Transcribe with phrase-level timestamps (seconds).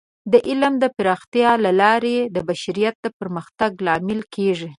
[0.31, 4.69] د علم د پراختیا له لارې د بشریت د پرمختګ لامل کیږي.